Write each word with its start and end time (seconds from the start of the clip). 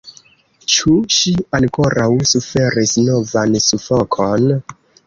Ĉu 0.75 0.93
ŝi 1.17 1.33
ankoraŭ 1.59 2.09
suferis 2.33 2.99
novan 3.07 3.63
sufokon? 3.71 4.55